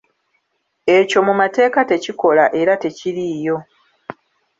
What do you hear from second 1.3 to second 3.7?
mateeka tekikola era tekiriiyo.